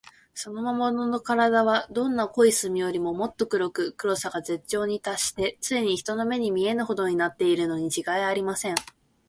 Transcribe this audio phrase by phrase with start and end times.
[0.33, 8.75] その魔物のからだは、どんな濃い墨よりも、もっと黒く、黒さが絶頂にたっして、ついに人の目にも見えぬほどになっているのにちがいありません。